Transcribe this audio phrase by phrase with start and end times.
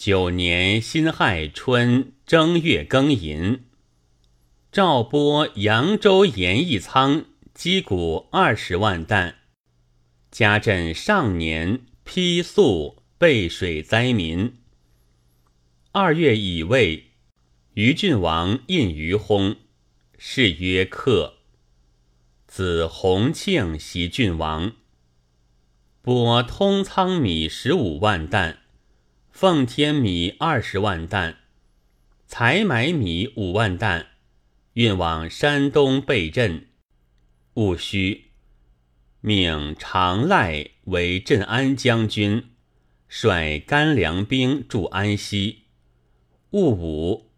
[0.00, 3.64] 九年辛亥春正月庚寅，
[4.72, 9.34] 诏拨扬州盐义仓积谷二十万担，
[10.30, 14.54] 加赈上年批粟备水灾民。
[15.92, 17.10] 二月乙未，
[17.74, 19.58] 于郡王印于薨，
[20.16, 21.34] 谥曰克。
[22.46, 24.72] 子弘庆袭郡王，
[26.00, 28.59] 拨通仓米十五万担。
[29.40, 31.36] 奉天米二十万担，
[32.26, 34.08] 采买米五万担，
[34.74, 36.66] 运往山东备镇。
[37.54, 38.32] 戊戌，
[39.22, 42.50] 命常赖为镇安将军，
[43.08, 45.62] 率干粮兵驻安西。
[46.50, 47.30] 戊午，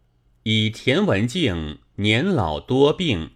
[0.43, 3.31] 以田文镜年老多病，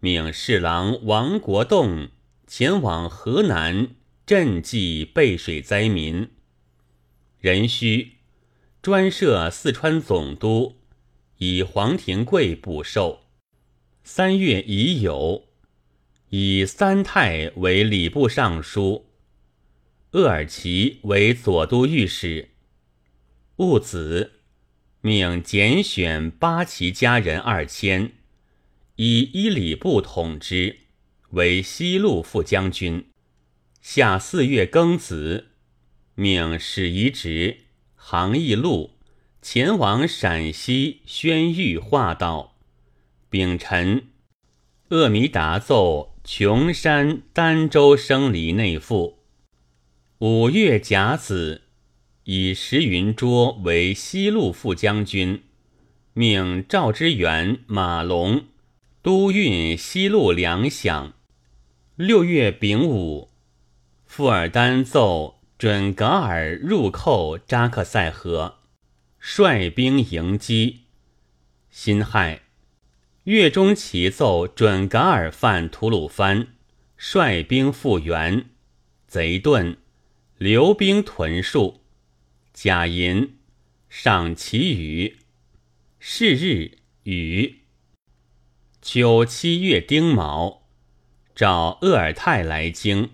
[0.00, 2.08] 命侍郎王国栋
[2.46, 3.88] 前往河南
[4.26, 6.30] 赈济备水灾民。
[7.42, 8.18] 壬戌，
[8.80, 10.76] 专设四川总督，
[11.38, 13.24] 以黄庭贵补授。
[14.04, 15.42] 三月乙酉，
[16.28, 19.06] 以三太为礼部尚书，
[20.12, 22.50] 鄂尔齐为左都御史。
[23.56, 24.34] 戊子，
[25.00, 28.12] 命拣选八旗家人二千，
[28.94, 30.76] 以一礼部统之，
[31.30, 33.04] 为西路副将军。
[33.80, 35.48] 夏四月庚子。
[36.14, 37.60] 命史遗直、
[37.94, 38.90] 杭义禄
[39.40, 42.54] 前往陕西宣谕化道。
[43.30, 44.08] 丙辰，
[44.90, 49.20] 鄂弥达奏琼山儋州生离内附。
[50.18, 51.62] 五月甲子，
[52.24, 55.42] 以石云桌为西路副将军，
[56.12, 58.44] 命赵之元、马龙
[59.00, 61.12] 都运西路粮饷。
[61.96, 63.30] 六月丙午，
[64.04, 65.41] 富尔丹奏。
[65.62, 68.56] 准噶尔入寇扎克塞河，
[69.20, 70.86] 率兵迎击。
[71.70, 72.42] 辛亥，
[73.22, 76.48] 岳中齐奏准噶尔犯吐鲁番，
[76.96, 78.46] 率兵复援。
[79.06, 79.76] 贼遁，
[80.36, 81.76] 留兵屯戍。
[82.52, 83.36] 甲寅，
[83.88, 85.18] 赏其羽。
[86.00, 87.60] 是日雨。
[88.80, 90.62] 九七月丁卯，
[91.36, 93.10] 召鄂尔泰来京，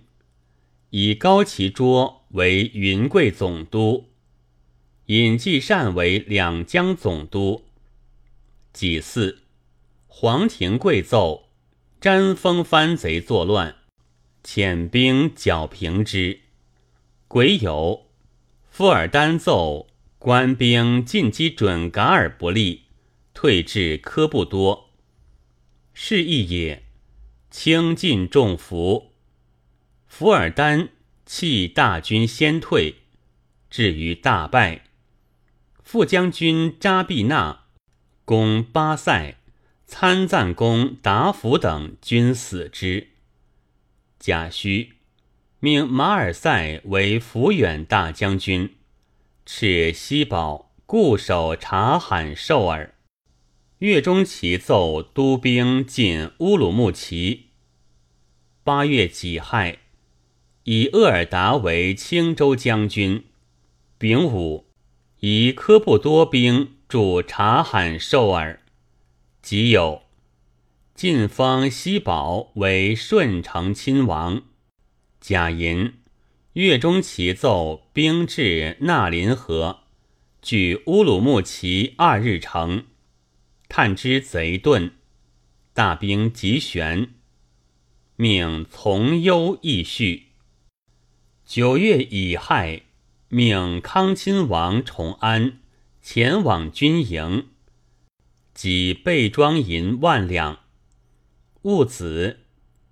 [0.88, 2.17] 以高其桌。
[2.32, 4.10] 为云贵总督，
[5.06, 7.64] 尹继善为两江总督。
[8.72, 9.38] 己巳，
[10.06, 11.48] 黄庭贵奏
[11.98, 13.76] 詹封藩贼作乱，
[14.44, 16.40] 遣兵剿平之。
[17.28, 18.02] 癸酉，
[18.70, 19.86] 富尔丹奏
[20.18, 22.82] 官兵进击准噶尔不利，
[23.32, 24.90] 退至科布多。
[25.94, 26.84] 是亦也，
[27.50, 29.12] 轻进重服。
[30.06, 30.90] 福尔丹。
[31.28, 33.02] 弃大军先退，
[33.68, 34.86] 至于大败。
[35.82, 37.66] 副将军扎必纳
[38.24, 39.36] 攻巴塞，
[39.84, 43.08] 参赞公达甫等均死之。
[44.18, 44.92] 贾诩
[45.60, 48.76] 命马尔赛为抚远大将军，
[49.46, 52.94] 敕西保固守察罕寿尔。
[53.80, 57.50] 月中齐奏督兵进乌鲁木齐。
[58.64, 59.80] 八月己亥。
[60.70, 63.24] 以鄂尔达为青州将军，
[63.96, 64.66] 丙午，
[65.20, 68.60] 以科布多兵驻察罕寿尔。
[69.40, 70.02] 己酉，
[70.94, 74.42] 晋封西宝为顺承亲王。
[75.18, 75.94] 甲寅，
[76.52, 79.84] 月中齐奏兵至纳林河，
[80.42, 82.84] 据乌鲁木齐二日城，
[83.70, 84.90] 探知贼遁，
[85.72, 87.14] 大兵急旋，
[88.16, 90.27] 命从优义续。
[91.48, 92.82] 九月乙亥，
[93.30, 95.60] 命康亲王崇安
[96.02, 97.46] 前往军营，
[98.52, 100.58] 即备装银万两。
[101.62, 102.40] 戊子，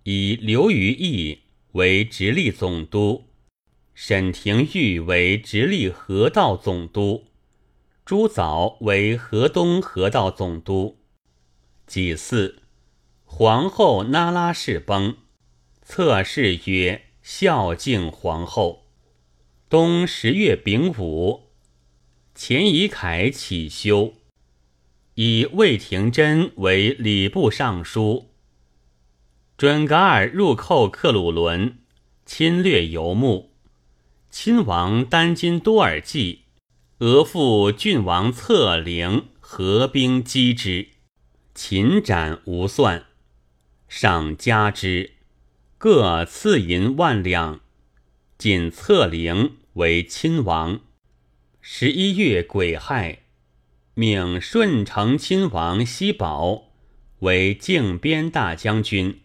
[0.04, 1.40] 以刘于义
[1.72, 3.26] 为直隶总督，
[3.92, 7.26] 沈廷玉为直隶河道总督，
[8.06, 10.96] 朱藻为河东河道总督。
[11.86, 12.62] 己巳，
[13.26, 15.14] 皇后那拉氏崩，
[15.82, 17.02] 侧谥曰。
[17.28, 18.86] 孝敬皇后。
[19.68, 21.48] 冬十月丙午，
[22.36, 24.14] 钱以凯起修，
[25.14, 28.30] 以魏廷珍为礼部尚书。
[29.56, 31.78] 准噶尔入寇克鲁伦，
[32.24, 33.50] 侵略游牧。
[34.30, 36.44] 亲王丹津多尔济，
[36.98, 40.90] 俄父郡王策凌合兵击之，
[41.56, 43.04] 擒斩无算，
[43.88, 45.15] 赏加之。
[45.88, 47.60] 各赐银万两，
[48.36, 50.80] 仅策陵为亲王。
[51.60, 53.20] 十一月癸亥，
[53.94, 56.72] 命顺承亲王西宝
[57.20, 59.20] 为靖边大将军，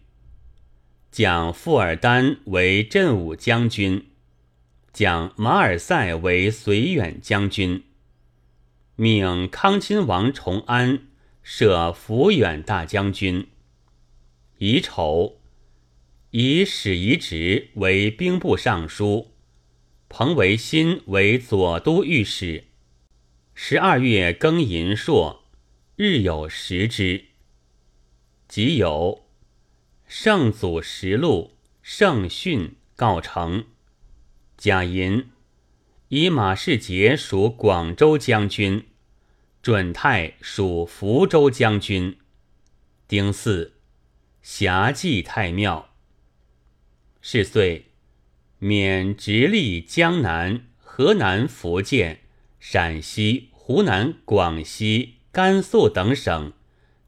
[1.10, 4.06] 将富尔丹为镇武将军，
[4.92, 7.82] 将马尔赛为绥远将军，
[8.94, 11.08] 命康亲王崇安
[11.42, 13.48] 设抚远大将军。
[14.58, 15.40] 乙丑，
[16.34, 19.32] 以史遗职为兵部尚书。
[20.08, 22.64] 彭维新为左都御史。
[23.54, 25.44] 十二月庚寅朔，
[25.94, 27.26] 日有食之。
[28.48, 29.26] 即有
[30.06, 33.66] 圣祖实录、圣训告成。
[34.56, 35.28] 甲寅，
[36.08, 38.86] 以马士杰属广州将军，
[39.60, 42.16] 准泰属福州将军。
[43.06, 43.72] 丁巳，
[44.40, 45.91] 辖祭太庙。
[47.22, 47.86] 是岁。
[48.58, 52.20] 免直隶江南、河南、福建、
[52.60, 56.52] 陕西、湖南、广西、甘肃等省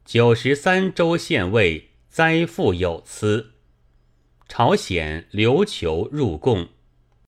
[0.03, 3.51] 九十三州县尉，灾赋有司。
[4.49, 6.69] 朝鲜琉球入贡。